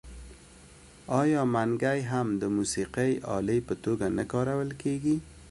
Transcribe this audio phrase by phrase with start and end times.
[1.21, 5.15] آیا منګی هم د موسیقۍ الې په توګه نه کارول کیږي؟